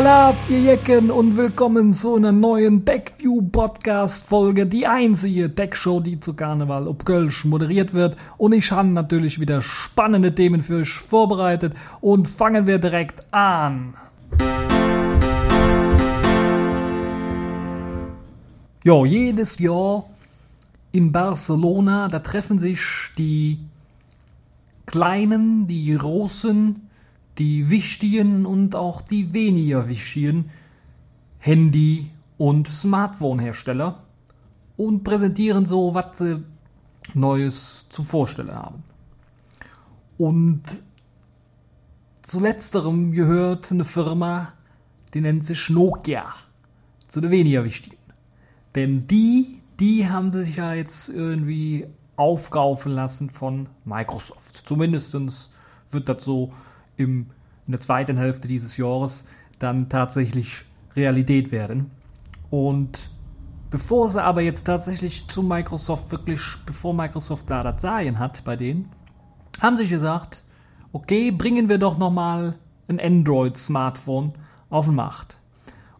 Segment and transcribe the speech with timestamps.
[0.00, 6.18] Alaf, ihr Jecken und willkommen zu einer neuen Deckview Podcast Folge, die einzige Deckshow, die
[6.18, 8.16] zu Karneval ob Kölsch moderiert wird.
[8.38, 11.74] Und ich habe natürlich wieder spannende Themen für euch vorbereitet.
[12.00, 13.92] Und fangen wir direkt an.
[18.82, 20.06] Jo, jedes Jahr
[20.92, 22.80] in Barcelona, da treffen sich
[23.18, 23.58] die
[24.86, 26.88] kleinen, die großen,
[27.40, 30.50] die wichtigen und auch die weniger wichtigen
[31.38, 33.96] Handy- und Smartphone-Hersteller
[34.76, 36.44] und präsentieren so, was sie
[37.14, 38.84] Neues zu vorstellen haben.
[40.18, 40.62] Und
[42.22, 44.52] zu letzterem gehört eine Firma,
[45.14, 46.34] die nennt sich Nokia,
[47.08, 47.96] zu den weniger wichtigen.
[48.74, 54.62] Denn die, die haben sich ja jetzt irgendwie aufkaufen lassen von Microsoft.
[54.66, 55.16] Zumindest
[55.90, 56.52] wird das so
[57.00, 57.26] im,
[57.66, 59.26] in der zweiten Hälfte dieses Jahres
[59.58, 61.90] dann tatsächlich Realität werden.
[62.50, 62.98] Und
[63.70, 68.56] bevor sie aber jetzt tatsächlich zu Microsoft wirklich, bevor Microsoft da das Sagen hat bei
[68.56, 68.90] denen,
[69.60, 70.42] haben sie gesagt,
[70.92, 72.56] okay, bringen wir doch nochmal
[72.88, 74.32] ein Android-Smartphone
[74.68, 75.38] auf den Markt.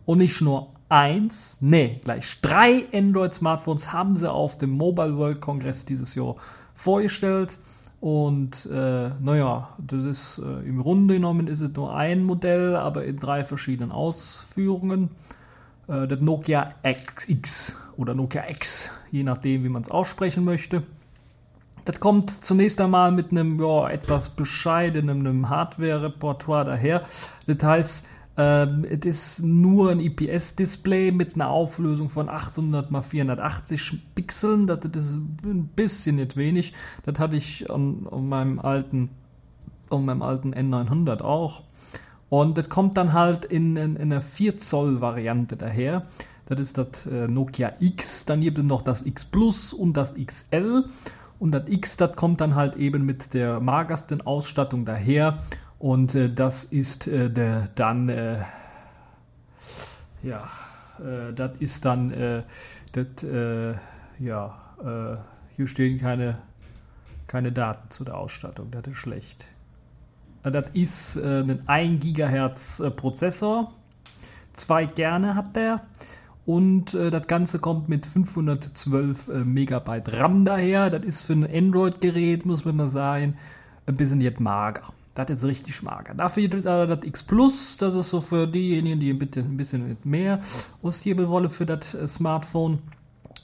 [0.04, 5.84] Und nicht nur eins, nee, gleich drei Android-Smartphones haben sie auf dem Mobile World Congress
[5.84, 6.34] dieses Jahr
[6.74, 7.58] vorgestellt.
[8.00, 13.04] Und äh, naja, das ist äh, im Grunde genommen ist es nur ein Modell, aber
[13.04, 15.10] in drei verschiedenen Ausführungen.
[15.86, 20.82] Äh, das Nokia XX oder Nokia X, je nachdem, wie man es aussprechen möchte.
[21.84, 27.02] Das kommt zunächst einmal mit einem ja, etwas bescheidenen Hardware-Repertoire daher.
[27.46, 34.14] Das heißt, ähm, es ist nur ein IPS-Display mit einer Auflösung von 800 x 480
[34.14, 34.66] Pixeln.
[34.66, 36.72] Das, ist ein bisschen nicht wenig.
[37.04, 39.10] Das hatte ich an, an meinem alten,
[39.90, 41.64] an meinem alten N900 auch.
[42.28, 46.06] Und das kommt dann halt in, in, in einer 4 Zoll Variante daher.
[46.46, 48.24] Das ist das äh, Nokia X.
[48.24, 50.84] Dann gibt es noch das X Plus und das XL.
[51.40, 55.40] Und das X, das kommt dann halt eben mit der magersten Ausstattung daher
[55.80, 58.44] und äh, das ist äh, der, dann, äh,
[60.22, 60.48] ja,
[60.98, 62.42] äh, das ist dann, äh,
[62.92, 63.74] das, äh,
[64.20, 64.56] ja,
[65.56, 66.38] hier stehen keine,
[67.26, 69.46] keine Daten zu der Ausstattung, das ist schlecht.
[70.42, 73.70] Das ist ein 1 GHz Prozessor,
[74.54, 75.82] zwei Kerne hat der
[76.46, 80.90] und äh, das Ganze kommt mit 512 äh, Megabyte RAM daher.
[80.90, 83.36] Das ist für ein Android-Gerät, muss man mal sagen,
[83.86, 84.82] ein bisschen jetzt mager.
[85.24, 86.14] Das ist richtig mager.
[86.14, 90.40] Dafür gibt es das X Plus, das ist so für diejenigen, die ein bisschen mehr
[90.82, 92.78] ausgeben wollen für das äh, Smartphone.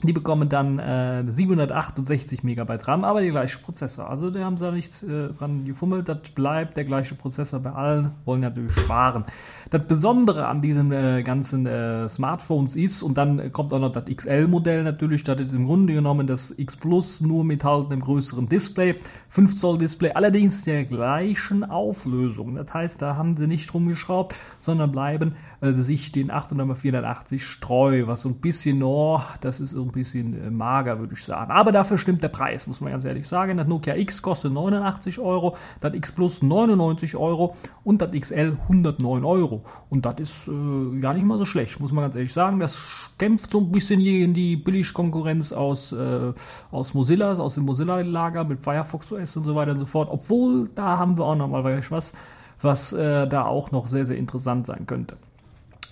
[0.03, 4.07] Die bekommen dann äh, 768 Megabyte RAM, aber der gleiche Prozessor.
[4.07, 6.07] Also da haben sie da nichts äh, dran gefummelt.
[6.07, 8.11] Das bleibt der gleiche Prozessor bei allen.
[8.23, 9.25] Wollen natürlich sparen.
[9.71, 14.05] Das Besondere an diesen äh, ganzen äh, Smartphones ist, und dann kommt auch noch das
[14.05, 18.47] XL-Modell natürlich, das ist im Grunde genommen das X Plus nur mit halt einem größeren
[18.47, 18.95] Display,
[19.29, 22.55] 5 Zoll Display, allerdings der gleichen Auflösung.
[22.55, 28.21] Das heißt, da haben sie nicht rumgeschraubt, sondern bleiben sich den 800 480 treu, was
[28.21, 31.51] so ein bisschen, oh, das ist ein bisschen äh, mager, würde ich sagen.
[31.51, 33.57] Aber dafür stimmt der Preis, muss man ganz ehrlich sagen.
[33.57, 39.25] Das Nokia X kostet 89 Euro, das X Plus 99 Euro und das XL 109
[39.25, 39.63] Euro.
[39.89, 42.59] Und das ist äh, gar nicht mal so schlecht, muss man ganz ehrlich sagen.
[42.59, 46.33] Das kämpft so ein bisschen gegen die Billigkonkurrenz aus, äh,
[46.71, 50.09] aus Mozilla, aus dem Mozilla-Lager mit Firefox OS und so weiter und so fort.
[50.11, 52.13] Obwohl, da haben wir auch noch mal was,
[52.61, 55.17] was äh, da auch noch sehr, sehr interessant sein könnte.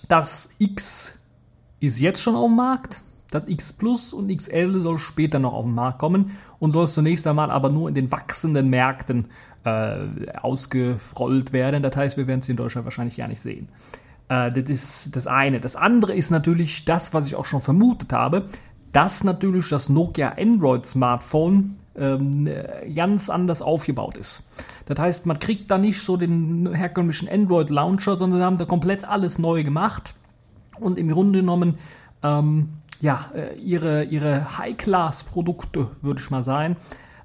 [0.08, 1.18] Das X
[1.80, 3.02] ist jetzt schon auf dem Markt.
[3.30, 7.26] Das X Plus und XL soll später noch auf den Markt kommen und soll zunächst
[7.26, 9.26] einmal aber nur in den wachsenden Märkten
[9.64, 11.82] äh, ausgerollt werden.
[11.82, 13.68] Das heißt, wir werden es in Deutschland wahrscheinlich gar nicht sehen.
[14.28, 15.60] Äh, das ist das eine.
[15.60, 18.46] Das andere ist natürlich das, was ich auch schon vermutet habe,
[18.92, 22.48] dass natürlich das Nokia Android Smartphone ähm,
[22.94, 24.44] ganz anders aufgebaut ist.
[24.86, 29.04] Das heißt, man kriegt da nicht so den herkömmlichen Android Launcher, sondern haben da komplett
[29.04, 30.14] alles neu gemacht
[30.78, 31.78] und im Grunde genommen
[32.22, 32.68] ähm,
[33.00, 36.76] ja, äh, ihre, ihre High-Class-Produkte, würde ich mal sagen,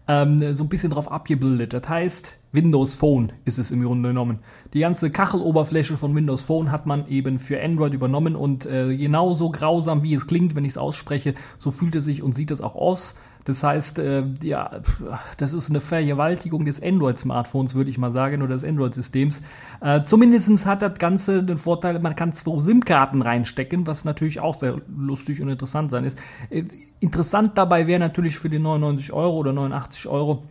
[0.07, 1.73] ähm, so ein bisschen drauf abgebildet.
[1.73, 4.37] Das heißt, Windows Phone ist es im Grunde genommen.
[4.73, 9.51] Die ganze Kacheloberfläche von Windows Phone hat man eben für Android übernommen und äh, genauso
[9.51, 12.61] grausam wie es klingt, wenn ich es ausspreche, so fühlt es sich und sieht es
[12.61, 13.15] auch aus.
[13.45, 14.81] Das heißt, äh, ja,
[15.37, 19.41] das ist eine Vergewaltigung des Android-Smartphones, würde ich mal sagen, oder des Android-Systems.
[19.81, 24.55] Äh, Zumindest hat das Ganze den Vorteil, man kann zwei SIM-Karten reinstecken, was natürlich auch
[24.55, 26.19] sehr lustig und interessant sein ist.
[26.49, 26.65] Äh,
[26.99, 30.43] interessant dabei wäre natürlich für die 99 Euro oder 89 Euro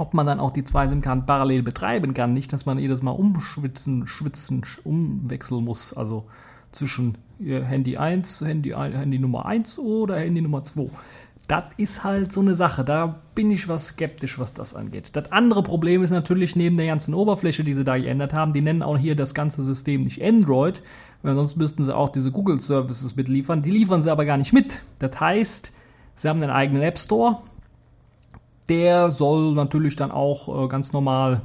[0.00, 2.32] ob man dann auch die zwei SIM-Karten parallel betreiben kann.
[2.32, 5.92] Nicht, dass man jedes Mal umschwitzen, schwitzen, umwechseln muss.
[5.92, 6.24] Also
[6.70, 10.90] zwischen Handy 1, Handy, Handy Nummer 1 oder Handy Nummer 2.
[11.48, 12.84] Das ist halt so eine Sache.
[12.84, 15.16] Da bin ich was skeptisch, was das angeht.
[15.16, 18.60] Das andere Problem ist natürlich neben der ganzen Oberfläche, die sie da geändert haben, die
[18.60, 20.82] nennen auch hier das ganze System nicht Android,
[21.22, 23.62] weil sonst müssten sie auch diese Google Services mitliefern.
[23.62, 24.82] Die liefern sie aber gar nicht mit.
[24.98, 25.72] Das heißt,
[26.14, 27.38] sie haben einen eigenen App Store.
[28.68, 31.40] Der soll natürlich dann auch äh, ganz normal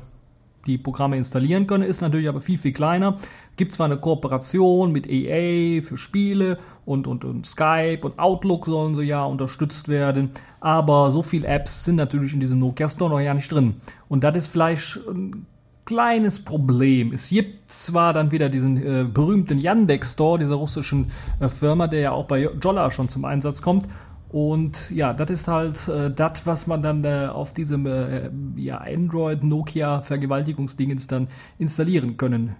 [0.67, 3.17] die Programme installieren können, ist natürlich aber viel, viel kleiner.
[3.55, 8.95] Gibt zwar eine Kooperation mit EA für Spiele und, und, und Skype und Outlook sollen
[8.95, 13.19] sie ja unterstützt werden, aber so viele Apps sind natürlich in diesem Nokia Store noch
[13.19, 13.75] ja nicht drin.
[14.09, 15.45] Und das ist vielleicht ein
[15.85, 17.13] kleines Problem.
[17.13, 21.99] Es gibt zwar dann wieder diesen äh, berühmten Yandex Store dieser russischen äh, Firma, der
[21.99, 23.87] ja auch bei Jolla schon zum Einsatz kommt
[24.33, 28.79] und ja, das ist halt äh, das, was man dann äh, auf diesem äh, ja,
[28.79, 31.27] Android Nokia Vergewaltigungsdingens dann
[31.59, 32.55] installieren können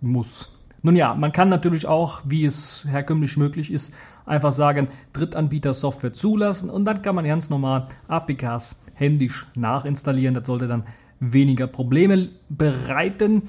[0.00, 0.54] muss.
[0.82, 3.92] Nun ja, man kann natürlich auch, wie es herkömmlich möglich ist,
[4.26, 10.34] einfach sagen, Drittanbieter Software zulassen und dann kann man ganz normal APKs händisch nachinstallieren.
[10.34, 10.84] Das sollte dann
[11.20, 13.42] weniger Probleme bereiten.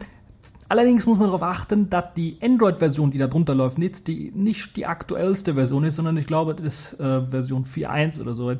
[0.69, 4.75] Allerdings muss man darauf achten, dass die Android-Version, die da drunter läuft, nicht die, nicht
[4.75, 8.51] die aktuellste Version ist, sondern ich glaube, das ist äh, Version 4.1 oder so,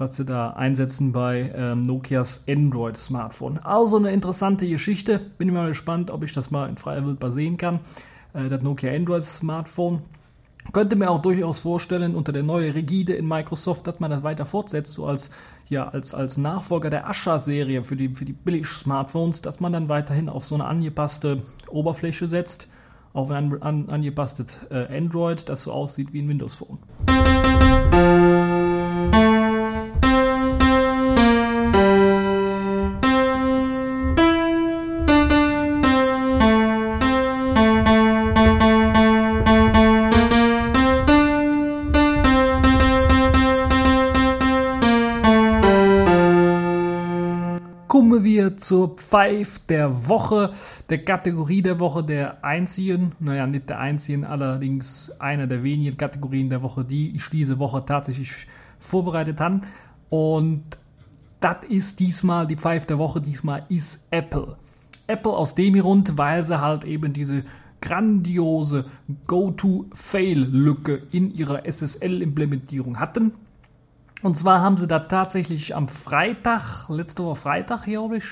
[0.00, 3.58] was sie da einsetzen bei ähm, Nokias Android-Smartphone.
[3.58, 5.20] Also eine interessante Geschichte.
[5.38, 7.80] Bin ich mal gespannt, ob ich das mal in freier Wildbahn sehen kann.
[8.32, 10.00] Äh, das Nokia Android-Smartphone.
[10.72, 14.46] Könnte mir auch durchaus vorstellen, unter der neuen Rigide in Microsoft, dass man das weiter
[14.46, 15.30] fortsetzt, so als,
[15.68, 20.28] ja, als, als Nachfolger der Asha-Serie für die, für die Billig-Smartphones, dass man dann weiterhin
[20.28, 22.68] auf so eine angepasste Oberfläche setzt,
[23.12, 26.78] auf ein an, angepasstes äh, Android, das so aussieht wie ein Windows-Phone.
[49.10, 50.52] 5 der Woche,
[50.88, 56.48] der Kategorie der Woche, der einzigen, naja, nicht der einzigen, allerdings einer der wenigen Kategorien
[56.48, 58.46] der Woche, die ich diese Woche tatsächlich
[58.78, 59.62] vorbereitet habe.
[60.10, 60.62] Und
[61.40, 64.56] das ist diesmal die 5 der Woche, diesmal ist Apple.
[65.08, 67.42] Apple aus dem Grund, weil sie halt eben diese
[67.80, 68.84] grandiose
[69.26, 73.32] Go-to-Fail-Lücke in ihrer SSL-Implementierung hatten
[74.22, 78.24] und zwar haben sie da tatsächlich am Freitag, letzte Woche Freitag, glaube ich,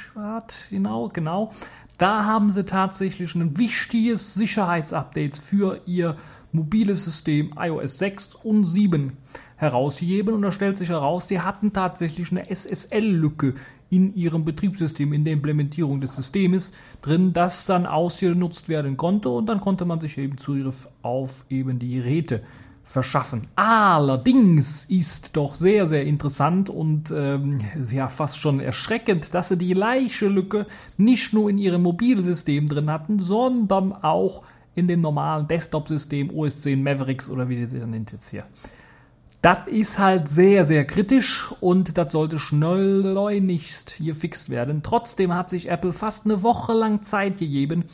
[0.70, 1.52] genau, genau,
[1.96, 6.16] da haben sie tatsächlich ein wichtiges Sicherheitsupdate für ihr
[6.52, 9.16] mobiles System iOS 6 und 7
[9.56, 10.34] herausgegeben.
[10.34, 13.54] Und da stellt sich heraus, die hatten tatsächlich eine SSL-Lücke
[13.90, 19.30] in ihrem Betriebssystem, in der Implementierung des Systems drin, das dann ausgenutzt werden konnte.
[19.30, 22.42] Und dann konnte man sich eben Zugriff auf eben die Geräte
[22.88, 23.48] verschaffen.
[23.54, 29.74] Allerdings ist doch sehr, sehr interessant und ähm, ja fast schon erschreckend, dass sie die
[29.74, 30.66] gleiche Lücke
[30.96, 34.42] nicht nur in ihrem Mobilsystem drin hatten, sondern auch
[34.74, 38.44] in dem normalen Desktop-System OS 10 Mavericks oder wie die sie nennt jetzt hier.
[39.42, 44.82] Das ist halt sehr, sehr kritisch und das sollte schleunigst hier fixt werden.
[44.82, 47.84] Trotzdem hat sich Apple fast eine Woche lang Zeit gegeben,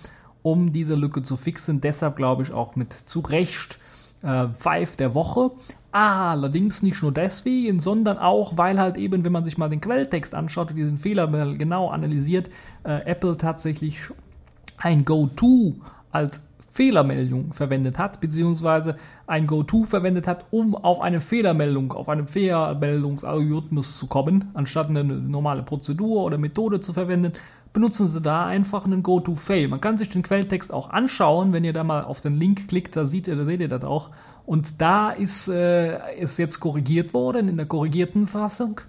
[0.42, 1.80] um diese Lücke zu fixen.
[1.80, 3.80] Deshalb glaube ich auch mit zu Recht
[4.24, 5.52] äh, Five der Woche.
[5.92, 10.34] Allerdings nicht nur deswegen, sondern auch, weil halt eben, wenn man sich mal den Quelltext
[10.34, 12.50] anschaut und diesen Fehler mal genau analysiert,
[12.82, 14.00] äh, Apple tatsächlich
[14.76, 15.74] ein Go-To
[16.10, 18.96] als Fehlermeldung verwendet hat, beziehungsweise
[19.28, 25.04] ein Go-To verwendet hat, um auf eine Fehlermeldung, auf einen Fehlermeldungsalgorithmus zu kommen, anstatt eine
[25.04, 27.32] normale Prozedur oder Methode zu verwenden,
[27.74, 29.68] benutzen Sie da einfach einen Go-to-Fail.
[29.68, 32.96] Man kann sich den Quelltext auch anschauen, wenn ihr da mal auf den Link klickt,
[32.96, 34.10] da seht ihr, da seht ihr das auch.
[34.46, 35.98] Und da ist, äh,
[36.38, 38.80] jetzt korrigiert worden in der korrigierten Fassung.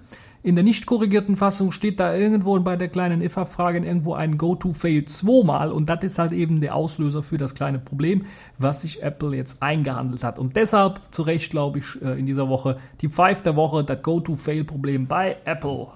[0.44, 5.06] In der nicht korrigierten Fassung steht da irgendwo bei der kleinen if-Abfrage irgendwo ein Go-to-Fail
[5.06, 8.26] zweimal und das ist halt eben der Auslöser für das kleine Problem,
[8.60, 10.38] was sich Apple jetzt eingehandelt hat.
[10.38, 14.04] Und deshalb zu Recht glaube ich äh, in dieser Woche die Five der Woche, das
[14.04, 15.88] Go-to-Fail-Problem bei Apple.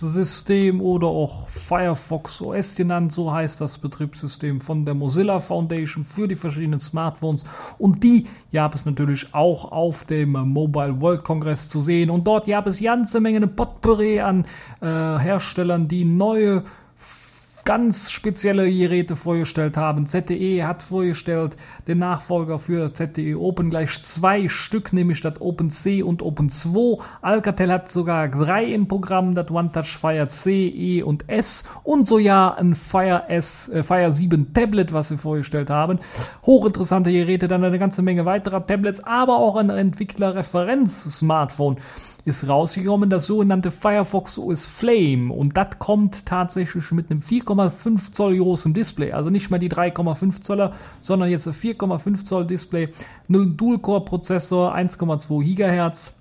[0.00, 6.26] Betriebssystem oder auch Firefox OS genannt, so heißt das Betriebssystem von der Mozilla Foundation für
[6.26, 7.44] die verschiedenen Smartphones.
[7.78, 12.10] Und die gab es natürlich auch auf dem Mobile World Congress zu sehen.
[12.10, 14.46] Und dort gab es ganze Menge Potpourri an
[14.80, 16.64] äh, Herstellern, die neue
[17.64, 20.06] ganz spezielle Geräte vorgestellt haben.
[20.06, 26.02] ZTE hat vorgestellt den Nachfolger für ZTE Open gleich zwei Stück, nämlich statt Open C
[26.02, 26.98] und Open 2.
[27.22, 32.18] Alcatel hat sogar drei im Programm, das OneTouch Fire C, E und S und so
[32.18, 35.98] ja ein Fire S, äh, Fire 7 Tablet, was sie vorgestellt haben.
[36.44, 41.78] Hochinteressante Geräte, dann eine ganze Menge weiterer Tablets, aber auch ein Entwicklerreferenz-Smartphone
[42.30, 45.32] ist rausgekommen, das sogenannte Firefox OS Flame.
[45.32, 49.12] Und das kommt tatsächlich mit einem 4,5 Zoll großen Display.
[49.12, 52.88] Also nicht mehr die 3,5 Zoller, sondern jetzt ein 4,5 Zoll Display.
[53.28, 56.14] Ein Dual-Core-Prozessor, 1,2 Gigahertz.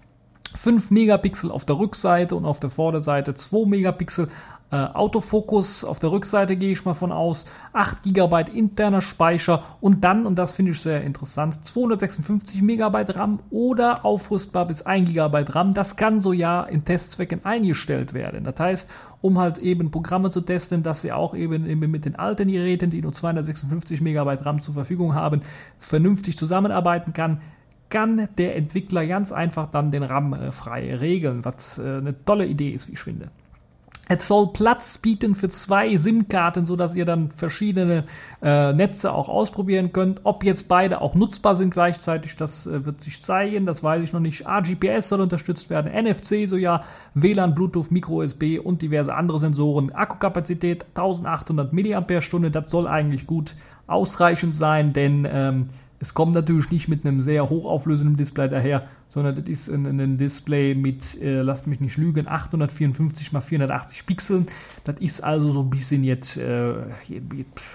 [0.55, 4.29] 5 Megapixel auf der Rückseite und auf der Vorderseite 2 Megapixel,
[4.71, 10.03] äh, Autofokus auf der Rückseite gehe ich mal von aus, 8 GB interner Speicher und
[10.03, 15.45] dann, und das finde ich sehr interessant, 256 MB RAM oder aufrüstbar bis 1 GB
[15.49, 15.73] RAM.
[15.73, 18.43] Das kann so ja in Testzwecken eingestellt werden.
[18.43, 18.89] Das heißt,
[19.21, 23.01] um halt eben Programme zu testen, dass sie auch eben, mit den alten Geräten, die
[23.01, 25.41] nur 256 MB RAM zur Verfügung haben,
[25.77, 27.41] vernünftig zusammenarbeiten kann
[27.89, 32.45] kann der Entwickler ganz einfach dann den RAM äh, frei regeln, was äh, eine tolle
[32.45, 33.31] Idee ist, wie ich finde.
[34.11, 38.05] Es soll Platz bieten für zwei SIM-Karten, so dass ihr dann verschiedene
[38.41, 40.21] äh, Netze auch ausprobieren könnt.
[40.23, 43.67] Ob jetzt beide auch nutzbar sind gleichzeitig, das äh, wird sich zeigen.
[43.67, 44.47] Das weiß ich noch nicht.
[44.47, 49.91] AGPS soll unterstützt werden, NFC so ja, WLAN, Bluetooth, Micro USB und diverse andere Sensoren.
[49.91, 56.87] Akkukapazität 1800 mAh, das soll eigentlich gut ausreichend sein, denn ähm, es kommt natürlich nicht
[56.87, 61.67] mit einem sehr hochauflösenden Display daher, sondern das ist ein, ein Display mit, äh, lasst
[61.67, 64.47] mich nicht lügen, 854 x 480 Pixeln.
[64.85, 66.73] Das ist also so ein bisschen jetzt, äh,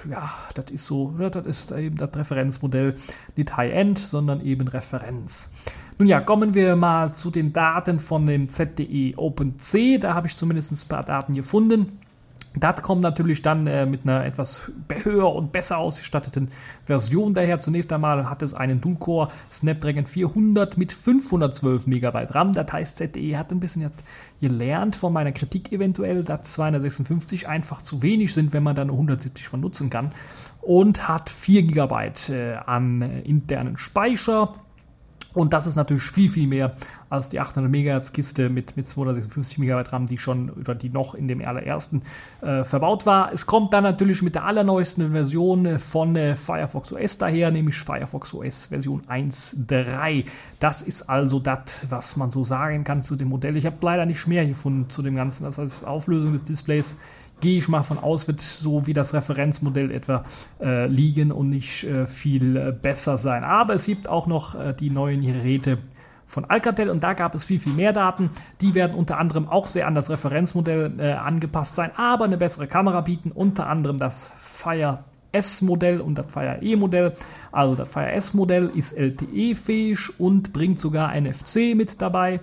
[0.09, 2.97] ja, das ist so, das ist eben das Referenzmodell,
[3.37, 5.51] nicht High-End, sondern eben Referenz.
[5.99, 10.01] Nun ja, kommen wir mal zu den Daten von dem ZDE OpenC.
[10.01, 11.99] Da habe ich zumindest ein paar Daten gefunden.
[12.57, 14.61] Das kommt natürlich dann äh, mit einer etwas
[15.03, 16.51] höher und besser ausgestatteten
[16.85, 17.59] Version daher.
[17.59, 22.53] Zunächst einmal hat es einen Dual-Core Snapdragon 400 mit 512 MB RAM.
[22.53, 23.91] Das heißt, ZTE hat ein bisschen
[24.41, 29.49] gelernt von meiner Kritik eventuell, dass 256 einfach zu wenig sind, wenn man dann 170
[29.49, 30.13] von nutzen kann.
[30.61, 34.55] Und hat 4 GB äh, an äh, internen Speicher
[35.35, 36.73] und das ist natürlich viel, viel mehr
[37.11, 41.15] als die 800 MHz Kiste mit, mit 256 MB RAM, die schon oder die noch
[41.15, 42.03] in dem allerersten
[42.41, 43.33] äh, verbaut war.
[43.33, 48.33] Es kommt dann natürlich mit der allerneuesten Version von äh, Firefox OS daher, nämlich Firefox
[48.33, 50.25] OS Version 1.3.
[50.61, 53.57] Das ist also das, was man so sagen kann zu dem Modell.
[53.57, 55.45] Ich habe leider nicht mehr gefunden zu dem Ganzen.
[55.45, 56.97] Das heißt, Auflösung des Displays
[57.45, 60.25] gehe ich mal von aus, wird so wie das Referenzmodell etwa
[60.63, 63.45] äh, liegen und nicht äh, viel äh, besser sein.
[63.45, 65.77] Aber es gibt auch noch äh, die neuen Geräte
[66.27, 68.31] von Alcatel und da gab es viel, viel mehr Daten.
[68.63, 72.67] Die werden unter anderem auch sehr an das Referenzmodell äh, angepasst sein, aber eine bessere
[72.67, 77.13] Kamera bieten, unter anderem das Fire S-Modell und das Fire E-Modell.
[77.53, 82.41] Also das Fire S-Modell ist LTE-fähig und bringt sogar NFC mit dabei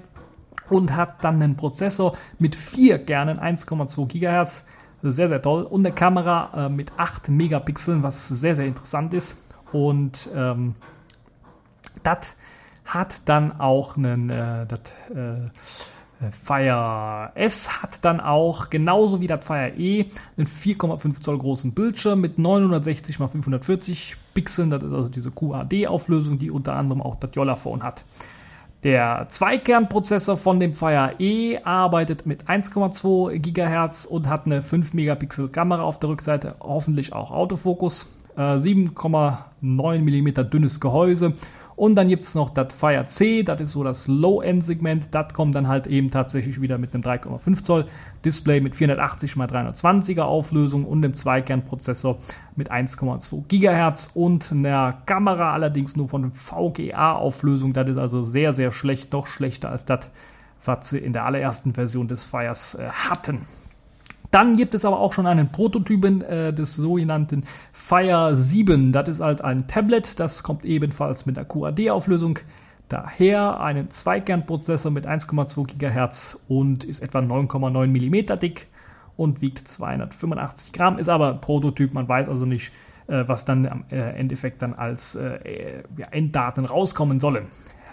[0.69, 4.63] und hat dann einen Prozessor mit vier Kernen, 1,2 GHz,
[5.03, 5.63] sehr, sehr toll.
[5.63, 9.37] Und eine Kamera äh, mit 8 Megapixeln, was sehr, sehr interessant ist.
[9.71, 10.75] Und ähm,
[12.03, 12.35] das
[12.85, 14.79] hat dann auch einen, äh, das
[15.15, 15.49] äh,
[16.29, 20.05] Fire S hat dann auch, genauso wie das Fire E,
[20.37, 24.69] einen 4,5 Zoll großen Bildschirm mit 960 x 540 Pixeln.
[24.69, 28.05] Das ist also diese QAD-Auflösung, die unter anderem auch das Jolla-Phone hat.
[28.83, 35.49] Der Zweikernprozessor von dem Fire E arbeitet mit 1,2 GHz und hat eine 5 Megapixel
[35.49, 41.33] Kamera auf der Rückseite, hoffentlich auch Autofokus, 7,9 mm dünnes Gehäuse
[41.81, 45.15] und dann gibt es noch das Fire C, das ist so das Low-End-Segment.
[45.15, 47.87] Das kommt dann halt eben tatsächlich wieder mit einem 3,5 Zoll
[48.23, 52.19] Display mit 480 x 320er Auflösung und einem Zweikernprozessor
[52.55, 57.73] mit 1,2 GHz und einer Kamera allerdings nur von VGA-Auflösung.
[57.73, 60.11] Das ist also sehr, sehr schlecht, doch schlechter als das,
[60.63, 63.47] was sie in der allerersten Version des Fires äh, hatten.
[64.31, 68.93] Dann gibt es aber auch schon einen Prototypen äh, des sogenannten Fire 7.
[68.93, 72.39] Das ist halt ein Tablet, das kommt ebenfalls mit der QAD-Auflösung
[72.87, 73.59] daher.
[73.59, 78.67] Einen Zweikernprozessor mit 1,2 GHz und ist etwa 9,9 mm dick
[79.17, 82.71] und wiegt 285 Gramm, ist aber Prototyp, man weiß also nicht,
[83.07, 87.47] äh, was dann am äh, Endeffekt dann als äh, ja, Enddaten rauskommen sollen.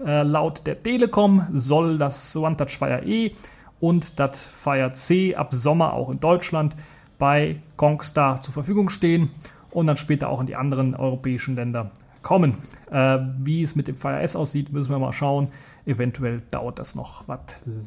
[0.04, 3.32] Äh, laut der Telekom soll das OneTouch Fire E
[3.80, 6.76] und das Fire C ab Sommer auch in Deutschland
[7.18, 9.30] bei Kongstar zur Verfügung stehen
[9.70, 11.90] und dann später auch in die anderen europäischen Länder
[12.22, 12.58] kommen.
[12.90, 15.48] Äh, wie es mit dem Fire S aussieht, müssen wir mal schauen.
[15.86, 17.40] Eventuell dauert das noch was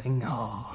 [0.03, 0.65] länger.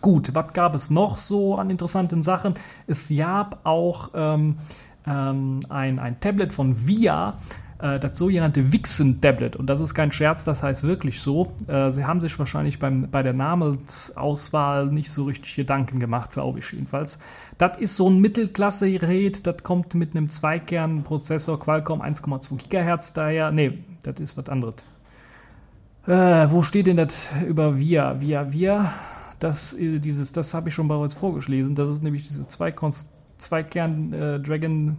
[0.00, 2.54] Gut, was gab es noch so an interessanten Sachen?
[2.86, 4.58] Es gab auch ähm,
[5.06, 7.38] ähm, ein, ein Tablet von VIA,
[7.82, 9.56] äh, das sogenannte Vixen-Tablet.
[9.56, 11.52] Und das ist kein Scherz, das heißt wirklich so.
[11.66, 16.60] Äh, sie haben sich wahrscheinlich beim, bei der Namensauswahl nicht so richtig Gedanken gemacht, glaube
[16.60, 17.18] ich jedenfalls.
[17.58, 23.50] Das ist so ein Mittelklasse-Gerät, das kommt mit einem Zweikern-Prozessor Qualcomm 1,2 GHz daher.
[23.50, 24.76] Nee, das ist was anderes.
[26.06, 27.14] Äh, wo steht denn das
[27.46, 28.20] über VIA?
[28.20, 28.94] VIA, VIA,
[29.38, 31.74] das, äh, dieses, das habe ich schon bereits vorgelesen.
[31.74, 34.98] Das ist nämlich diese Zweikern äh, Dragon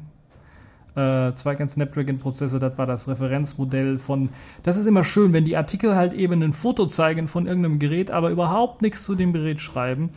[0.95, 4.29] äh, Zweikern Snapdragon Prozessor, das war das Referenzmodell von.
[4.63, 8.11] Das ist immer schön, wenn die Artikel halt eben ein Foto zeigen von irgendeinem Gerät,
[8.11, 10.11] aber überhaupt nichts zu dem Gerät schreiben.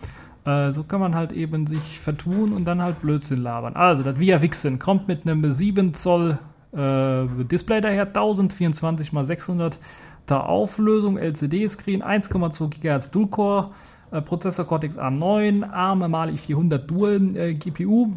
[0.45, 3.75] Äh, so kann man halt eben sich vertun und dann halt Blödsinn labern.
[3.75, 6.39] Also, das Via Vixen kommt mit einem 7 Zoll
[6.73, 9.79] äh, Display daher, 1024 x 600
[10.29, 13.71] der Auflösung, LCD-Screen, 1,2 GHz Dual-Core,
[14.11, 18.13] äh, Prozessor Cortex A9, ARM Mali 400 Dual äh, GPU,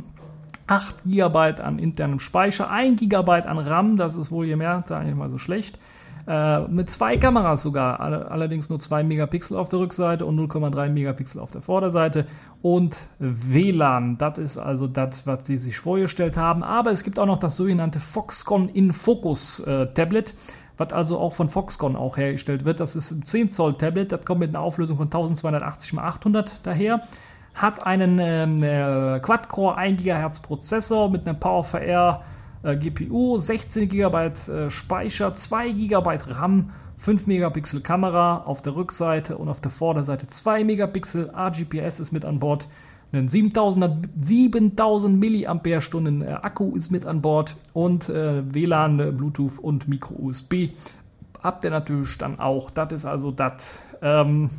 [0.70, 5.18] 8 GB an internem Speicher, 1 GB an RAM, das ist wohl gemerkt, da nicht
[5.18, 5.80] mal so schlecht.
[6.28, 11.42] Äh, mit zwei Kameras sogar, allerdings nur 2 Megapixel auf der Rückseite und 0,3 Megapixel
[11.42, 12.28] auf der Vorderseite.
[12.62, 16.64] Und WLAN, das ist also das, was sie sich vorgestellt haben.
[16.64, 20.36] Aber es gibt auch noch das sogenannte Foxconn in Focus äh, Tablet
[20.78, 22.80] was also auch von Foxconn auch hergestellt wird.
[22.80, 26.66] Das ist ein 10 Zoll Tablet, das kommt mit einer Auflösung von 1280 x 800
[26.66, 27.02] daher
[27.54, 32.24] hat einen ähm, äh, Quad-Core 1 GHz Prozessor mit einem PowerVR
[32.64, 39.38] äh, GPU, 16 GB äh, Speicher, 2 GB RAM, 5 Megapixel Kamera auf der Rückseite
[39.38, 41.32] und auf der Vorderseite 2 Megapixel.
[41.36, 42.68] RGPS ist mit an Bord.
[43.12, 49.88] Ein 7000, 7000 mAh Akku ist mit an Bord und äh, WLAN, äh, Bluetooth und
[49.88, 50.70] Micro USB
[51.42, 52.70] habt ihr natürlich dann auch.
[52.72, 53.82] Das ist also das.
[54.02, 54.50] Ähm,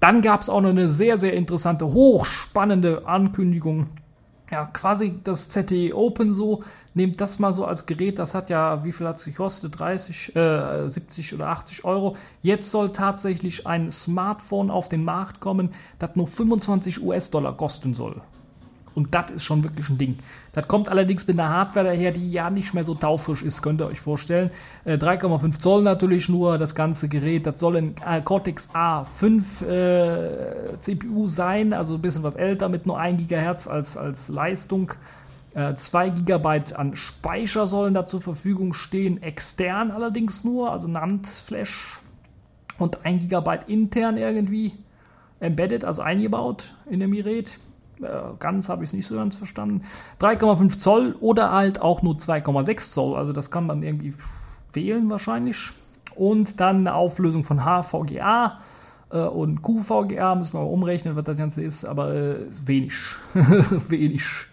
[0.00, 3.88] dann gab es auch noch eine sehr, sehr interessante, hochspannende Ankündigung.
[4.50, 6.62] Ja, quasi das ZTE Open so.
[6.94, 9.78] Nehmt das mal so als Gerät, das hat ja, wie viel hat es gekostet?
[9.78, 12.16] 30, äh, 70 oder 80 Euro.
[12.42, 18.20] Jetzt soll tatsächlich ein Smartphone auf den Markt kommen, das nur 25 US-Dollar kosten soll.
[18.98, 20.18] Und das ist schon wirklich ein Ding.
[20.52, 23.80] Das kommt allerdings mit einer Hardware daher, die ja nicht mehr so taufrisch ist, könnt
[23.80, 24.50] ihr euch vorstellen.
[24.84, 27.46] Äh, 3,5 Zoll natürlich nur, das ganze Gerät.
[27.46, 32.86] Das soll ein äh, Cortex A5 äh, CPU sein, also ein bisschen was älter mit
[32.86, 34.92] nur 1 GHz als, als Leistung.
[35.54, 42.00] Äh, 2 GB an Speicher sollen da zur Verfügung stehen, extern allerdings nur, also NAND-Flash.
[42.80, 44.72] Und 1 GB intern irgendwie
[45.38, 47.60] embedded, also eingebaut in dem Gerät.
[48.02, 49.82] Äh, ganz habe ich es nicht so ganz verstanden.
[50.20, 53.16] 3,5 Zoll oder halt auch nur 2,6 Zoll.
[53.16, 54.14] Also das kann man irgendwie
[54.72, 55.70] wählen wahrscheinlich.
[56.14, 58.60] Und dann eine Auflösung von HVGA
[59.10, 62.94] äh, und QVGA, müssen wir mal umrechnen, was das Ganze ist, aber äh, wenig.
[63.88, 64.46] wenig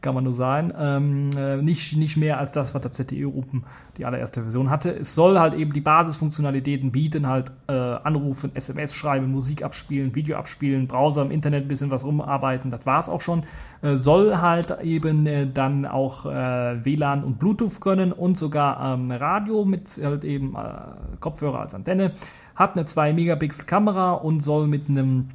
[0.00, 0.72] kann man nur sagen.
[0.78, 3.64] Ähm, äh, nicht, nicht mehr als das, was der ZTE Open
[3.96, 4.94] die allererste Version hatte.
[4.94, 10.36] Es soll halt eben die Basisfunktionalitäten bieten, halt äh, anrufen, SMS schreiben, Musik abspielen, Video
[10.36, 13.42] abspielen, Browser im Internet ein bisschen was rumarbeiten, das war es auch schon.
[13.82, 19.10] Äh, soll halt eben äh, dann auch äh, WLAN und Bluetooth können und sogar ähm,
[19.10, 22.12] Radio mit halt eben äh, Kopfhörer als Antenne.
[22.54, 25.28] Hat eine 2 Megapixel Kamera und soll mit einem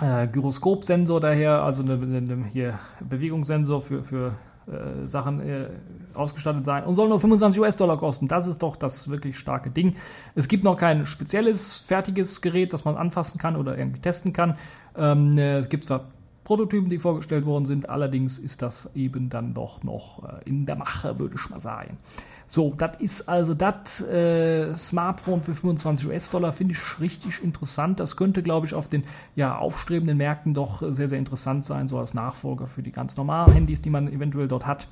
[0.00, 4.32] äh, Gyroskopsensor daher, also eine, eine, hier Bewegungssensor für, für
[4.66, 5.68] äh, Sachen äh,
[6.14, 8.28] ausgestattet sein und soll nur 25 US-Dollar kosten.
[8.28, 9.96] Das ist doch das wirklich starke Ding.
[10.34, 14.56] Es gibt noch kein spezielles, fertiges Gerät, das man anfassen kann oder irgendwie testen kann.
[14.96, 16.06] Ähm, äh, es gibt zwar
[16.46, 17.88] Prototypen, die vorgestellt worden sind.
[17.90, 21.98] Allerdings ist das eben dann doch noch äh, in der Mache, würde ich mal sagen.
[22.46, 27.98] So, das ist also das äh, Smartphone für 25 US-Dollar, finde ich richtig interessant.
[27.98, 29.02] Das könnte, glaube ich, auf den
[29.34, 33.52] ja, aufstrebenden Märkten doch sehr, sehr interessant sein, so als Nachfolger für die ganz normalen
[33.52, 34.86] Handys, die man eventuell dort hat.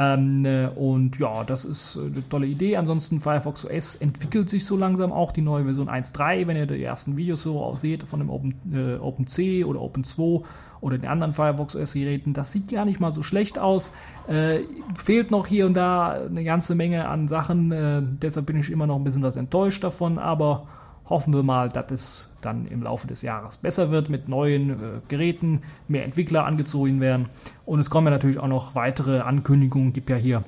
[0.00, 2.76] Ähm, äh, und ja, das ist äh, eine tolle Idee.
[2.76, 6.46] Ansonsten Firefox OS entwickelt sich so langsam auch die neue Version 1.3.
[6.46, 10.44] Wenn ihr die ersten Videos so auch seht von dem Open, äh, OpenC oder Open2
[10.80, 13.92] oder den anderen Firefox OS-Geräten, das sieht ja nicht mal so schlecht aus.
[14.28, 14.60] Äh,
[14.96, 17.72] fehlt noch hier und da eine ganze Menge an Sachen.
[17.72, 20.68] Äh, deshalb bin ich immer noch ein bisschen was enttäuscht davon, aber
[21.08, 24.74] hoffen wir mal, dass es dann im Laufe des Jahres besser wird mit neuen äh,
[25.08, 27.28] Geräten, mehr Entwickler angezogen werden.
[27.64, 30.44] Und es kommen ja natürlich auch noch weitere Ankündigungen, gibt ja hier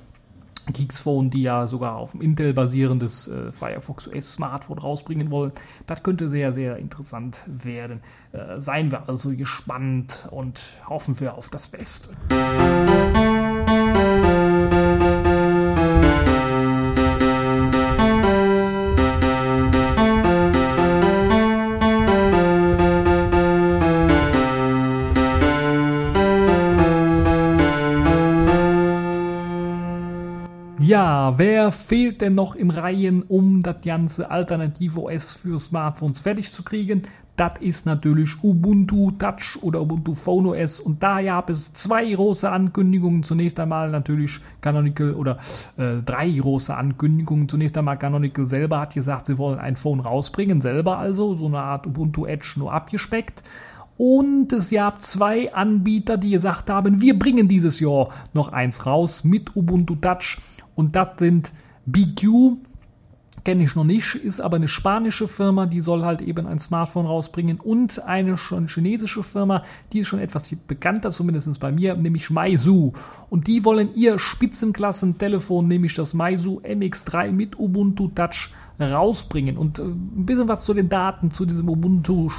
[0.73, 5.53] Geeks-Phone, die ja sogar auf dem Intel basierendes äh, Firefox OS Smartphone rausbringen wollen.
[5.87, 8.03] Das könnte sehr, sehr interessant werden.
[8.33, 12.11] Äh, seien wir also gespannt und hoffen wir auf das Beste.
[12.31, 14.10] Ja,
[31.41, 36.63] wer fehlt denn noch im Reihen, um das ganze Alternative OS für Smartphones fertig zu
[36.63, 37.05] kriegen?
[37.35, 42.51] Das ist natürlich Ubuntu Touch oder Ubuntu Phone OS und da gab es zwei große
[42.51, 43.23] Ankündigungen.
[43.23, 45.39] Zunächst einmal natürlich Canonical oder
[45.79, 47.49] äh, drei große Ankündigungen.
[47.49, 51.61] Zunächst einmal Canonical selber hat gesagt, sie wollen ein Phone rausbringen, selber also, so eine
[51.61, 53.43] Art Ubuntu Edge nur abgespeckt.
[54.03, 59.25] Und es gab zwei Anbieter, die gesagt haben, wir bringen dieses Jahr noch eins raus
[59.25, 60.39] mit Ubuntu Touch.
[60.75, 61.53] Und das sind
[61.85, 62.55] BQ,
[63.45, 67.05] kenne ich noch nicht, ist aber eine spanische Firma, die soll halt eben ein Smartphone
[67.05, 72.31] rausbringen und eine schon chinesische Firma, die ist schon etwas bekannter, zumindest bei mir, nämlich
[72.31, 72.95] Meizu.
[73.29, 79.59] Und die wollen ihr Spitzenklassen-Telefon, nämlich das Meizu MX3 mit Ubuntu Touch rausbringen.
[79.59, 82.31] Und äh, ein bisschen was zu den Daten zu diesem Ubuntu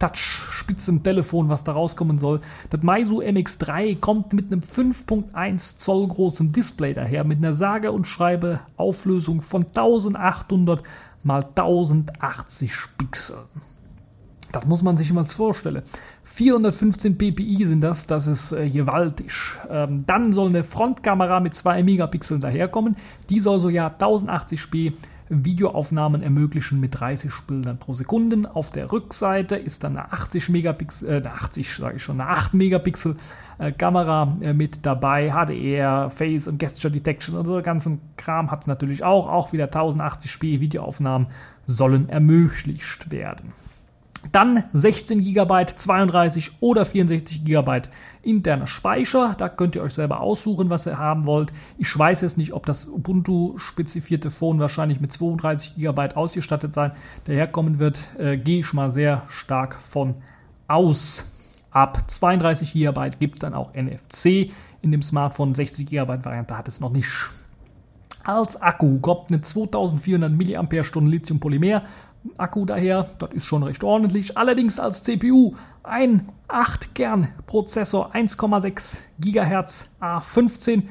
[0.00, 2.40] äh, Touch Spitzentelefon, was da rauskommen soll.
[2.70, 8.06] Das Meizu MX3 kommt mit einem 5.1 Zoll großen Display daher, mit einer sage und
[8.06, 10.82] schreibe Auflösung von 1800
[11.22, 13.38] mal 1080 Pixeln.
[14.52, 15.82] Das muss man sich mal vorstellen.
[16.24, 19.32] 415 ppi sind das, das ist äh, gewaltig.
[19.68, 22.96] Ähm, dann soll eine Frontkamera mit 2 Megapixeln daherkommen.
[23.28, 24.94] Die soll so ja 1080p
[25.30, 28.50] Videoaufnahmen ermöglichen mit 30 Bildern pro Sekunde.
[28.52, 32.30] Auf der Rückseite ist dann eine 80 Megapixel, äh, eine 80 sage ich schon, eine
[32.30, 33.16] 8 Megapixel
[33.58, 38.62] äh, Kamera äh, mit dabei, HDR, Face und Gesture Detection und so ganzen Kram hat
[38.62, 39.28] es natürlich auch.
[39.28, 41.28] Auch wieder 1080p Videoaufnahmen
[41.64, 43.52] sollen ermöglicht werden.
[44.32, 47.82] Dann 16 GB, 32 oder 64 GB
[48.22, 49.34] interner Speicher.
[49.38, 51.52] Da könnt ihr euch selber aussuchen, was ihr haben wollt.
[51.78, 56.92] Ich weiß jetzt nicht, ob das Ubuntu-spezifierte Phone wahrscheinlich mit 32 GB ausgestattet sein
[57.24, 58.02] daherkommen wird.
[58.18, 60.16] Äh, Gehe ich mal sehr stark von
[60.68, 61.24] aus.
[61.70, 64.50] Ab 32 GB gibt es dann auch NFC
[64.82, 65.54] in dem Smartphone.
[65.54, 67.30] 60 GB Variante hat es noch nicht.
[68.22, 71.82] Als Akku kommt eine 2400 mAh Lithium-Polymer
[72.36, 74.36] Akku daher, das ist schon recht ordentlich.
[74.36, 80.82] Allerdings als CPU ein 8-Kern-Prozessor, 1,6 GHz A15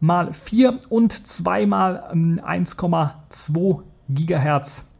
[0.00, 4.90] mal 4 und 2 mal 1,2 GHz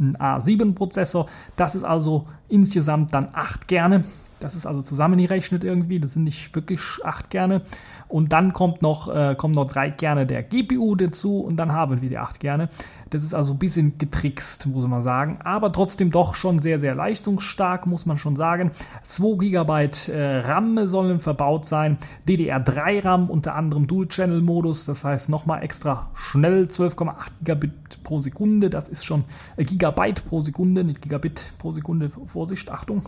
[0.00, 1.26] A7-Prozessor.
[1.56, 4.04] Das ist also insgesamt dann 8 Kerne.
[4.40, 5.98] Das ist also zusammengerechnet irgendwie.
[5.98, 7.62] Das sind nicht wirklich acht Kerne.
[8.08, 12.02] Und dann kommt noch, äh, kommen noch drei Kerne der GPU dazu und dann haben
[12.02, 12.68] wir die acht Kerne.
[13.10, 15.38] Das ist also ein bisschen getrickst, muss man sagen.
[15.42, 18.72] Aber trotzdem doch schon sehr, sehr leistungsstark, muss man schon sagen.
[19.04, 21.98] 2 GB äh, RAM sollen verbaut sein.
[22.28, 24.86] DDR3 RAM, unter anderem Dual-Channel-Modus.
[24.86, 28.70] Das heißt nochmal extra schnell 12,8 Gigabit pro Sekunde.
[28.70, 29.24] Das ist schon
[29.56, 32.10] äh, Gigabyte pro Sekunde, nicht Gigabit pro Sekunde.
[32.26, 33.02] Vorsicht, Achtung.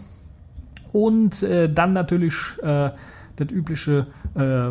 [0.93, 2.91] Und äh, dann natürlich äh,
[3.39, 4.69] das übliche äh,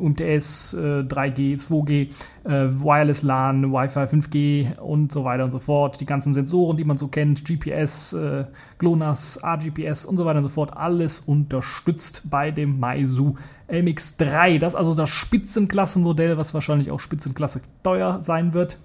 [0.00, 2.10] UMTS, äh, 3G, 2G,
[2.44, 6.00] äh, Wireless LAN, Wi-Fi 5G und so weiter und so fort.
[6.00, 8.44] Die ganzen Sensoren, die man so kennt, GPS, äh,
[8.78, 13.36] GLONASS, RGPS und so weiter und so fort, alles unterstützt bei dem Meizu
[13.68, 14.58] MX3.
[14.58, 18.78] Das ist also das Spitzenklassenmodell, was wahrscheinlich auch Spitzenklasse teuer sein wird.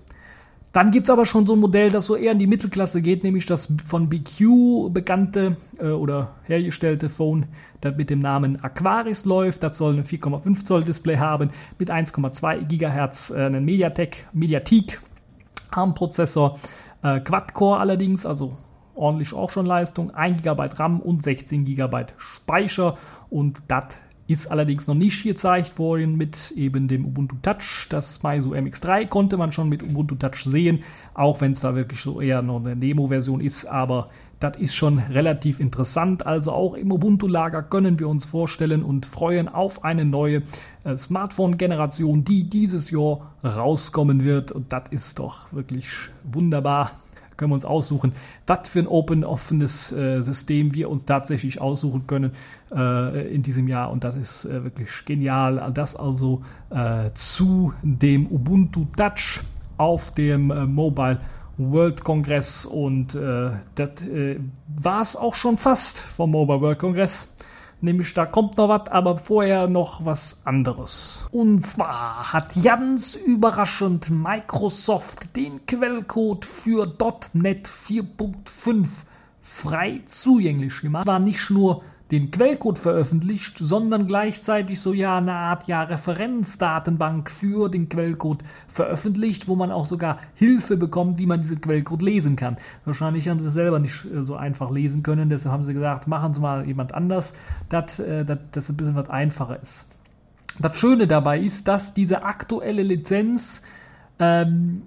[0.76, 3.24] Dann gibt es aber schon so ein Modell, das so eher in die Mittelklasse geht,
[3.24, 7.46] nämlich das von BQ bekannte äh, oder hergestellte Phone,
[7.80, 9.64] das mit dem Namen Aquaris läuft.
[9.64, 15.00] Das soll ein 4,5 Zoll Display haben mit 1,2 GHz, äh, einen Mediatek, Mediatek
[15.72, 16.60] ARM-Prozessor,
[17.04, 18.58] äh, Quad-Core allerdings, also
[18.96, 22.98] ordentlich auch schon Leistung, 1 GB RAM und 16 GB Speicher
[23.30, 27.88] und das ist allerdings noch nicht gezeigt worden mit eben dem Ubuntu Touch.
[27.90, 30.84] Das Meizu MX3 konnte man schon mit Ubuntu Touch sehen,
[31.14, 34.10] auch wenn es da wirklich so eher noch eine Demo-Version ist, aber
[34.40, 36.26] das ist schon relativ interessant.
[36.26, 40.42] Also auch im Ubuntu-Lager können wir uns vorstellen und freuen auf eine neue
[40.84, 44.52] äh, Smartphone-Generation, die dieses Jahr rauskommen wird.
[44.52, 45.88] Und das ist doch wirklich
[46.24, 46.94] wunderbar
[47.38, 48.14] können wir uns aussuchen,
[48.48, 52.32] was für ein open, offenes äh, System wir uns tatsächlich aussuchen können
[52.74, 53.92] äh, in diesem Jahr.
[53.92, 55.72] Und das ist äh, wirklich genial.
[55.74, 59.42] Das also äh, zu dem Ubuntu Touch
[59.78, 61.20] auf dem äh, Mobile
[61.58, 62.66] World Kongress.
[62.66, 63.90] Und äh, das
[64.82, 67.34] war es auch schon fast vom Mobile World Kongress.
[67.82, 71.28] Nämlich da kommt noch was, aber vorher noch was anderes.
[71.32, 76.92] Und zwar hat ganz überraschend Microsoft den Quellcode für
[77.34, 78.88] .NET 4.5
[79.42, 81.06] frei zugänglich gemacht.
[81.06, 87.68] War nicht nur den Quellcode veröffentlicht, sondern gleichzeitig so ja eine Art ja Referenzdatenbank für
[87.70, 92.58] den Quellcode veröffentlicht, wo man auch sogar Hilfe bekommt, wie man diesen Quellcode lesen kann.
[92.86, 96.08] Wahrscheinlich haben sie es selber nicht äh, so einfach lesen können, deshalb haben sie gesagt,
[96.08, 97.34] machen Sie mal jemand anders,
[97.70, 99.88] dass äh, das ein bisschen was einfacher ist.
[100.60, 103.62] Das Schöne dabei ist, dass diese aktuelle Lizenz
[104.20, 104.84] ähm,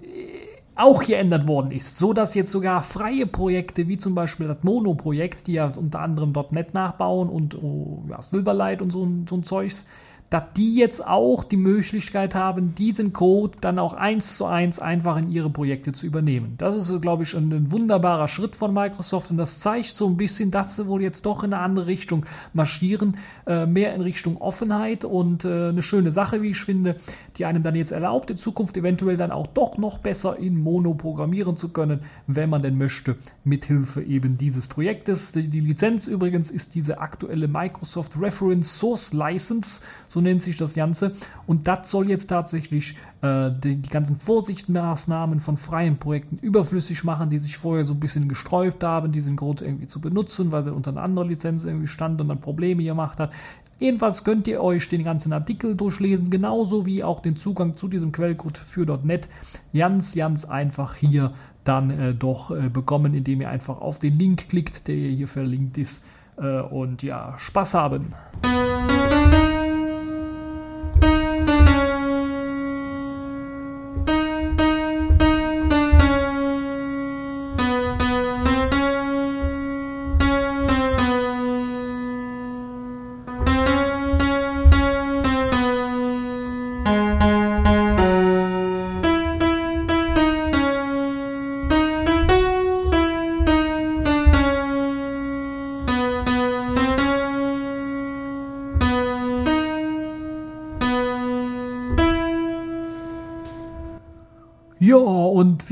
[0.79, 5.47] auch geändert worden ist, so dass jetzt sogar freie Projekte wie zum Beispiel das Mono-Projekt,
[5.47, 9.85] die ja unter anderem .NET nachbauen und oh, ja, Silverlight und so, so ein Zeugs,
[10.29, 15.17] dass die jetzt auch die Möglichkeit haben, diesen Code dann auch eins zu eins einfach
[15.17, 16.53] in ihre Projekte zu übernehmen.
[16.57, 20.17] Das ist, glaube ich, ein, ein, wunderbarer Schritt von Microsoft und das zeigt so ein
[20.17, 24.37] bisschen, dass sie wohl jetzt doch in eine andere Richtung marschieren, äh, mehr in Richtung
[24.37, 26.97] Offenheit und äh, eine schöne Sache, wie ich finde,
[27.37, 30.93] die einem dann jetzt erlaubt, in Zukunft eventuell dann auch doch noch besser in Mono
[30.93, 35.31] programmieren zu können, wenn man denn möchte, mithilfe eben dieses Projektes.
[35.31, 40.73] Die, die Lizenz übrigens ist diese aktuelle Microsoft Reference Source License, so nennt sich das
[40.73, 41.13] Ganze.
[41.47, 47.29] Und das soll jetzt tatsächlich äh, die, die, ganzen Vorsichtsmaßnahmen von freien Projekten überflüssig machen,
[47.29, 50.73] die sich vorher so ein bisschen gesträubt haben, diesen Code irgendwie zu benutzen, weil sie
[50.73, 53.31] unter einer anderen Lizenz irgendwie stand und dann Probleme gemacht hat.
[53.79, 58.11] Jedenfalls könnt ihr euch den ganzen Artikel durchlesen, genauso wie auch den Zugang zu diesem
[58.11, 59.29] Quellcode für .NET
[59.73, 61.31] ganz, ganz einfach hier
[61.63, 65.77] dann äh, doch äh, bekommen, indem ihr einfach auf den Link klickt, der hier verlinkt
[65.77, 66.03] ist.
[66.37, 68.13] Äh, und ja, Spaß haben!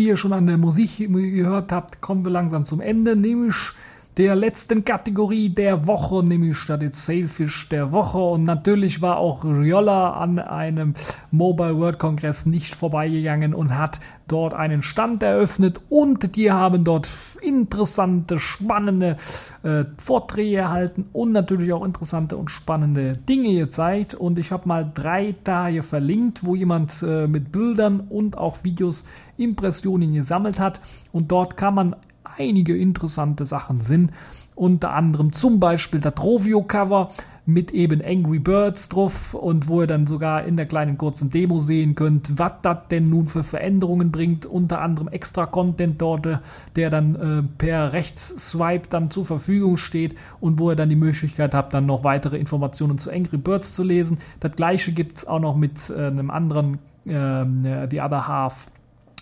[0.07, 3.73] Ihr schon an der Musik gehört habt, kommen wir langsam zum Ende, nämlich
[4.17, 8.17] der letzten Kategorie der Woche, nämlich jetzt Sailfish der Woche.
[8.17, 10.95] Und natürlich war auch Riola an einem
[11.29, 17.09] Mobile World Kongress nicht vorbeigegangen und hat dort einen Stand eröffnet und die haben dort
[17.41, 19.17] interessante, spannende
[19.63, 24.15] äh, Vorträge erhalten und natürlich auch interessante und spannende Dinge gezeigt.
[24.15, 25.35] Und ich habe mal drei
[25.69, 29.05] hier verlinkt, wo jemand äh, mit Bildern und auch Videos
[29.37, 30.81] Impressionen gesammelt hat.
[31.11, 34.11] Und dort kann man einige interessante Sachen sind.
[34.55, 37.11] Unter anderem zum Beispiel das Rovio-Cover
[37.47, 41.59] mit eben Angry Birds drauf und wo ihr dann sogar in der kleinen kurzen Demo
[41.59, 44.45] sehen könnt, was das denn nun für Veränderungen bringt.
[44.45, 46.27] Unter anderem extra Content dort,
[46.75, 51.53] der dann äh, per Rechtsswipe dann zur Verfügung steht und wo ihr dann die Möglichkeit
[51.53, 54.17] habt, dann noch weitere Informationen zu Angry Birds zu lesen.
[54.41, 58.67] Das gleiche gibt es auch noch mit äh, einem anderen äh, The Other Half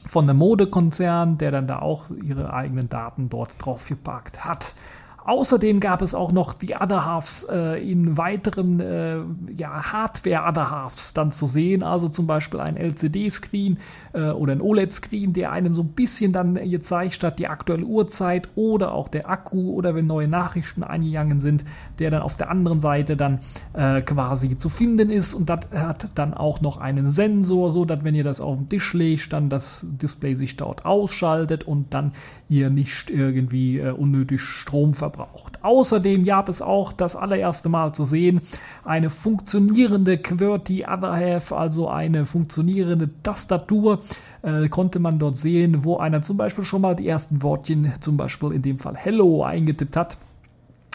[0.08, 4.76] von einem Modekonzern, der dann da auch ihre eigenen Daten dort drauf gepackt hat.
[5.26, 9.18] Außerdem gab es auch noch die Other Halves äh, in weiteren äh,
[9.58, 13.80] ja, Hardware Other Halves dann zu sehen, also zum Beispiel ein LCD-Screen
[14.14, 18.50] äh, oder ein OLED-Screen, der einem so ein bisschen dann gezeigt hat, die aktuelle Uhrzeit
[18.54, 21.66] oder auch der Akku oder wenn neue Nachrichten eingegangen sind,
[21.98, 23.40] der dann auf der anderen Seite dann
[23.74, 25.34] äh, quasi zu finden ist.
[25.34, 28.70] Und das hat dann auch noch einen Sensor, so dass wenn ihr das auf den
[28.70, 32.12] Tisch legt, dann das Display sich dort ausschaltet und dann
[32.48, 35.60] ihr nicht irgendwie äh, unnötig Strom verbraucht verbraucht.
[35.64, 38.42] Außerdem gab es auch das allererste Mal zu sehen
[38.84, 44.02] eine funktionierende QWERTY Other also eine funktionierende Tastatur,
[44.42, 48.18] äh, konnte man dort sehen, wo einer zum Beispiel schon mal die ersten Wortchen, zum
[48.18, 50.18] Beispiel in dem Fall Hello, eingetippt hat.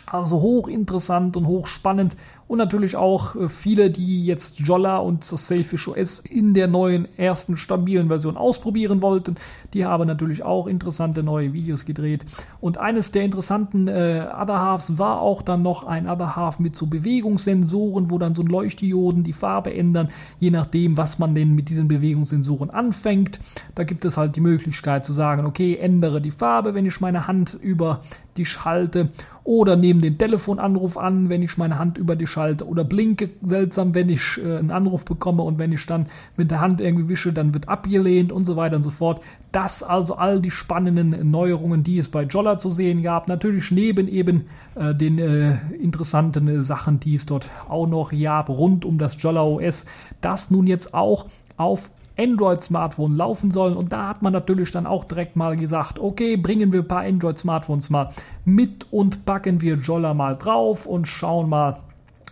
[0.07, 2.17] Also hochinteressant und hochspannend
[2.51, 7.57] und natürlich auch äh, viele, die jetzt Jolla und Sailfish OS in der neuen ersten
[7.57, 9.37] stabilen Version ausprobieren wollten.
[9.73, 12.27] Die haben natürlich auch interessante neue Videos gedreht.
[12.61, 16.75] Und eines der interessanten äh, Other Halves war auch dann noch ein Other Half mit
[16.75, 20.09] so Bewegungssensoren, wo dann so ein Leuchtdioden die Farbe ändern,
[20.41, 23.39] je nachdem, was man denn mit diesen Bewegungssensoren anfängt.
[23.77, 27.29] Da gibt es halt die Möglichkeit zu sagen, okay, ändere die Farbe, wenn ich meine
[27.29, 28.01] Hand über
[28.37, 29.11] die halte
[29.45, 33.95] oder nehme den Telefonanruf an, wenn ich meine Hand über die schalte oder blinke seltsam,
[33.95, 37.33] wenn ich äh, einen Anruf bekomme und wenn ich dann mit der Hand irgendwie wische,
[37.33, 39.21] dann wird abgelehnt und so weiter und so fort.
[39.53, 43.29] Das also all die spannenden Neuerungen, die es bei Jolla zu sehen gab.
[43.29, 48.49] Natürlich neben eben äh, den äh, interessanten äh, Sachen, die es dort auch noch gab,
[48.49, 49.85] rund um das Jolla OS,
[50.23, 51.27] das nun jetzt auch
[51.59, 53.77] auf Android-Smartphone laufen sollen.
[53.77, 57.03] Und da hat man natürlich dann auch direkt mal gesagt, okay, bringen wir ein paar
[57.03, 58.11] Android-Smartphones mal
[58.45, 61.79] mit und packen wir Jolla mal drauf und schauen mal,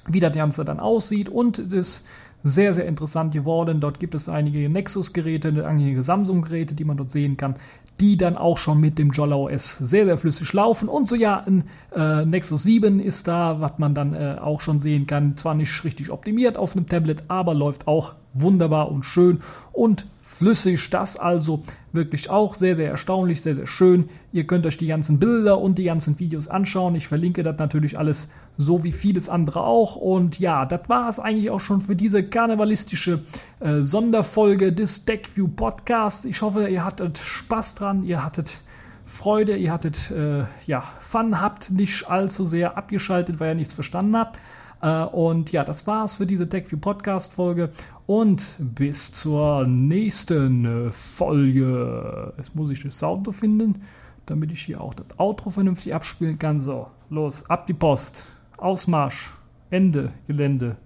[0.08, 1.28] wie das Ganze dann aussieht.
[1.28, 2.04] Und es ist
[2.42, 3.80] sehr, sehr interessant geworden.
[3.80, 7.56] Dort gibt es einige Nexus-Geräte, einige Samsung-Geräte, die man dort sehen kann,
[8.00, 10.88] die dann auch schon mit dem Jolla OS sehr, sehr flüssig laufen.
[10.88, 14.78] Und so ja, ein äh, Nexus 7 ist da, was man dann äh, auch schon
[14.78, 15.36] sehen kann.
[15.36, 19.40] Zwar nicht richtig optimiert auf einem Tablet, aber läuft auch wunderbar und schön
[19.72, 20.90] und flüssig.
[20.90, 21.62] Das also
[21.92, 24.10] wirklich auch sehr, sehr erstaunlich, sehr, sehr schön.
[24.32, 26.94] Ihr könnt euch die ganzen Bilder und die ganzen Videos anschauen.
[26.94, 29.96] Ich verlinke das natürlich alles so wie vieles andere auch.
[29.96, 33.22] Und ja, das war es eigentlich auch schon für diese karnevalistische
[33.60, 36.24] äh, Sonderfolge des DeckView Podcasts.
[36.24, 38.60] Ich hoffe, ihr hattet Spaß dran, ihr hattet
[39.06, 44.16] Freude, ihr hattet äh, ja Fun, habt nicht allzu sehr abgeschaltet, weil ihr nichts verstanden
[44.16, 44.38] habt.
[44.80, 47.70] Äh, und ja, das war's für diese TechView Podcast Folge
[48.06, 52.32] und bis zur nächsten Folge.
[52.36, 53.82] Jetzt muss ich das Auto finden,
[54.26, 56.60] damit ich hier auch das Outro vernünftig abspielen kann.
[56.60, 58.24] So, los, ab die Post.
[58.56, 59.30] Ausmarsch.
[59.70, 60.76] Ende Gelände.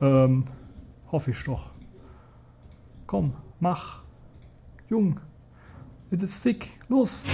[0.00, 0.44] Ähm,
[1.12, 1.70] hoffe ich doch.
[3.06, 4.02] Komm, mach.
[4.88, 5.20] Jung.
[6.10, 6.70] It is sick.
[6.88, 7.24] Los.